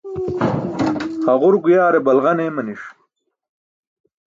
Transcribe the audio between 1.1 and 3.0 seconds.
Haġur guyaare balġan eemani̇ṣ.